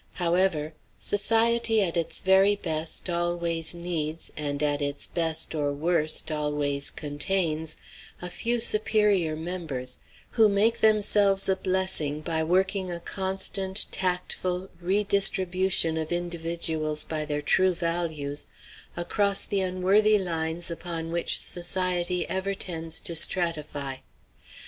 However: 0.15 0.73
Society, 0.97 1.83
at 1.83 1.95
its 1.95 2.21
very 2.21 2.55
best, 2.55 3.07
always 3.07 3.75
needs, 3.75 4.31
and 4.35 4.63
at 4.63 4.81
its 4.81 5.05
best 5.05 5.53
or 5.53 5.71
worst 5.71 6.31
always 6.31 6.89
contains, 6.89 7.77
a 8.19 8.27
few 8.27 8.59
superior 8.59 9.35
members, 9.35 9.99
who 10.31 10.49
make 10.49 10.79
themselves 10.79 11.47
a 11.47 11.55
blessing 11.55 12.21
by 12.21 12.41
working 12.43 12.89
a 12.89 12.99
constant, 12.99 13.85
tactful 13.91 14.71
redistribution 14.81 15.97
of 15.97 16.11
individuals 16.11 17.03
by 17.03 17.23
their 17.23 17.43
true 17.43 17.75
values, 17.75 18.47
across 18.97 19.45
the 19.45 19.61
unworthy 19.61 20.17
lines 20.17 20.71
upon 20.71 21.11
which 21.11 21.37
society 21.37 22.27
ever 22.27 22.55
tends 22.55 22.99
to 23.01 23.13
stratify. 23.13 23.97